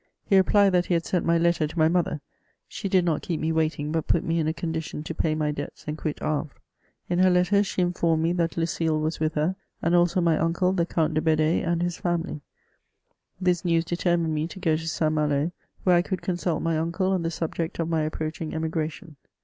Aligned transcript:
He 0.25 0.35
replied 0.35 0.71
that 0.71 0.87
he 0.87 0.95
had 0.95 1.05
sent 1.05 1.27
my 1.27 1.37
letter 1.37 1.67
to 1.67 1.77
my 1.77 1.87
mother; 1.87 2.21
she 2.67 2.89
did 2.89 3.05
not 3.05 3.21
keep 3.21 3.39
me 3.39 3.51
waiting, 3.51 3.91
but 3.91 4.07
put 4.07 4.23
me 4.23 4.39
in 4.39 4.47
a 4.47 4.51
condition 4.51 5.03
to 5.03 5.13
pay 5.13 5.35
my 5.35 5.51
debts 5.51 5.85
and 5.87 5.95
quit 5.95 6.21
Havre. 6.21 6.49
In 7.07 7.19
her 7.19 7.29
letter 7.29 7.61
she 7.61 7.83
informed 7.83 8.23
me 8.23 8.33
that 8.33 8.57
Lucile 8.57 8.99
was 8.99 9.19
with'^h^, 9.19 9.55
and 9.79 9.93
also 9.95 10.19
my 10.19 10.39
uncle 10.39 10.73
the 10.73 10.87
Count 10.87 11.13
de 11.13 11.21
Bedee 11.21 11.61
and 11.61 11.83
his 11.83 11.97
family. 11.97 12.41
This 13.39 13.63
news 13.63 13.85
determined 13.85 14.33
me 14.33 14.47
to 14.47 14.57
go 14.57 14.75
to 14.75 14.87
St. 14.87 15.13
Malo, 15.13 15.51
where 15.83 15.97
I 15.97 16.01
could 16.01 16.23
con 16.23 16.37
sult 16.37 16.63
my 16.63 16.79
uncle 16.79 17.11
on 17.11 17.21
the 17.21 17.29
subject 17.29 17.77
of 17.77 17.87
my 17.87 18.01
approaching 18.01 18.55
emigration. 18.55 19.17